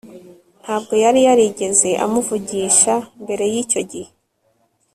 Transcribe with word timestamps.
Ntabwo 0.63 0.93
yari 1.03 1.19
yarigeze 1.27 1.89
amuvugisha 2.05 2.93
mbere 3.23 3.43
yicyo 3.53 3.81
gihe 3.91 4.11